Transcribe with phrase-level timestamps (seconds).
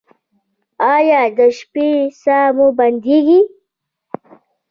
[0.93, 1.89] ایا د شپې
[2.21, 3.41] ساه مو بندیږي؟